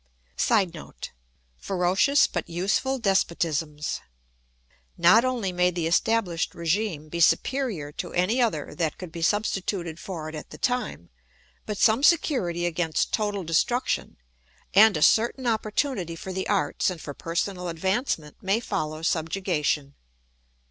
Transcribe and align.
[Sidenote: 0.35 1.11
Ferocious 1.59 2.25
but 2.25 2.49
useful 2.49 2.97
despotisms.] 2.97 4.01
Not 4.97 5.23
only 5.23 5.51
may 5.51 5.69
the 5.69 5.85
established 5.85 6.53
régime 6.53 7.07
be 7.07 7.19
superior 7.19 7.91
to 7.91 8.11
any 8.11 8.41
other 8.41 8.73
that 8.73 8.97
could 8.97 9.11
be 9.11 9.21
substituted 9.21 9.99
for 9.99 10.27
it 10.27 10.33
at 10.33 10.49
the 10.49 10.57
time, 10.57 11.11
but 11.67 11.77
some 11.77 12.01
security 12.01 12.65
against 12.65 13.13
total 13.13 13.43
destruction, 13.43 14.17
and 14.73 14.97
a 14.97 15.03
certain 15.03 15.45
opportunity 15.45 16.15
for 16.15 16.33
the 16.33 16.47
arts 16.49 16.89
and 16.89 16.99
for 16.99 17.13
personal 17.13 17.67
advancement 17.67 18.37
may 18.41 18.59
follow 18.59 19.03
subjugation. 19.03 19.93